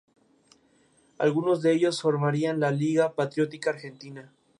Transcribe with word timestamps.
Algunos 1.19 1.61
de 1.61 1.73
ellos 1.73 2.01
formarían 2.01 2.59
la 2.59 2.71
Liga 2.71 3.13
Patriótica 3.13 3.69
Argentina. 3.69 4.33